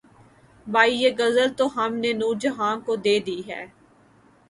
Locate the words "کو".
2.85-2.95